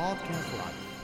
Podcast 0.00 0.50
Live. 0.56 0.99